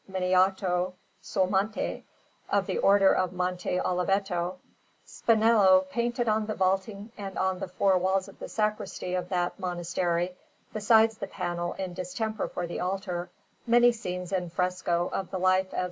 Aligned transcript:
Miniato 0.09 0.93
sul 1.21 1.45
Monte, 1.45 2.03
of 2.49 2.65
the 2.65 2.79
Order 2.79 3.13
of 3.13 3.33
Monte 3.33 3.77
Oliveto, 3.79 4.55
Spinello 5.05 5.87
painted 5.91 6.27
on 6.27 6.47
the 6.47 6.55
vaulting 6.55 7.11
and 7.19 7.37
on 7.37 7.59
the 7.59 7.67
four 7.67 7.99
walls 7.99 8.27
of 8.27 8.39
the 8.39 8.49
sacristy 8.49 9.13
of 9.13 9.29
that 9.29 9.59
monastery, 9.59 10.35
besides 10.73 11.19
the 11.19 11.27
panel 11.27 11.73
in 11.73 11.93
distemper 11.93 12.47
for 12.47 12.65
the 12.65 12.79
altar, 12.79 13.29
many 13.67 13.91
scenes 13.91 14.31
in 14.31 14.49
fresco 14.49 15.07
of 15.13 15.29
the 15.29 15.37
life 15.39 15.67
of 15.67 15.75
S. 15.75 15.79